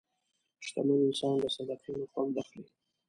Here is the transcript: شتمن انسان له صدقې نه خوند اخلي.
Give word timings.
شتمن 0.65 0.99
انسان 1.07 1.35
له 1.43 1.49
صدقې 1.55 1.91
نه 1.99 2.05
خوند 2.11 2.33
اخلي. 2.43 2.65